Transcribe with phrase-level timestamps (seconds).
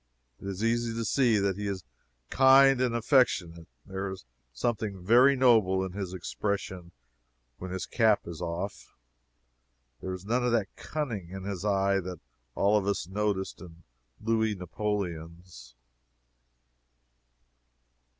[0.39, 1.83] It is easy to see that he is
[2.31, 6.91] kind and affectionate There is something very noble in his expression
[7.59, 8.95] when his cap is off.
[10.01, 12.19] There is none of that cunning in his eye that
[12.55, 13.83] all of us noticed in
[14.19, 15.75] Louis Napoleon's.